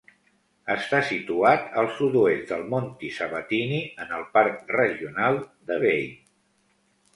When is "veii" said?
5.87-6.11